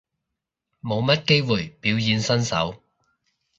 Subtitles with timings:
[0.81, 2.81] 冇乜機會表演身手